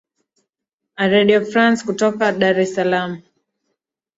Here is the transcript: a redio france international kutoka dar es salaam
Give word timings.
a 1.01 1.03
redio 1.11 1.39
france 1.51 1.81
international 1.81 1.85
kutoka 1.85 2.27
dar 2.41 2.57
es 2.63 2.73
salaam 2.75 3.11